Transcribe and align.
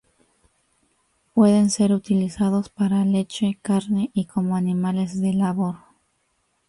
Pueden 1.35 1.69
ser 1.69 1.93
utilizados 1.93 2.69
para 2.69 3.05
leche, 3.05 3.59
carne 3.61 4.09
y 4.15 4.25
como 4.25 4.55
animales 4.55 5.21
de 5.21 5.33
labor. 5.33 5.75